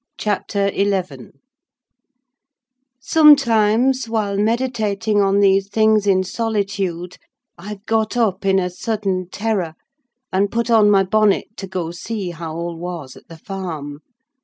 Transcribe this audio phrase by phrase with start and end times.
[0.17, 1.27] CHAPTER XI
[2.99, 7.17] Sometimes, while meditating on these things in solitude,
[7.55, 9.75] I've got up in a sudden terror,
[10.33, 13.99] and put on my bonnet to go see how all was at the farm.